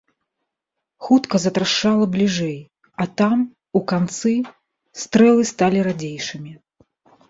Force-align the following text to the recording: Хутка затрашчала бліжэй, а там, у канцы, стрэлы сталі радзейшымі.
Хутка 1.07 1.39
затрашчала 1.43 2.05
бліжэй, 2.17 2.57
а 3.05 3.09
там, 3.23 3.37
у 3.79 3.85
канцы, 3.95 4.33
стрэлы 5.07 5.43
сталі 5.55 5.79
радзейшымі. 5.95 6.51